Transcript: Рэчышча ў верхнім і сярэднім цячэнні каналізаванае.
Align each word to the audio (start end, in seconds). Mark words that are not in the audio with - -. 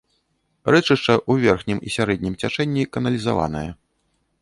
Рэчышча 0.75 1.15
ў 1.17 1.33
верхнім 1.45 1.83
і 1.89 1.93
сярэднім 1.99 2.33
цячэнні 2.43 2.89
каналізаванае. 2.95 3.67